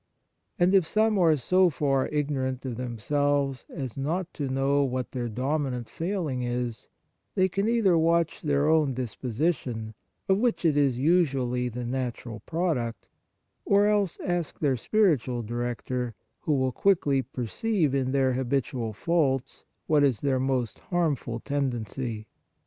[0.57, 5.11] And if some are so far ignorant of them selves as not to know what
[5.11, 6.87] their dominant failing is,
[7.35, 9.93] they can either watch their own disposition,
[10.27, 13.09] of which it is usually the natural product,
[13.63, 20.03] or else ask their spiritual director, who will quickly perceive in their habitual faults what
[20.03, 22.25] is their most harmful tendency.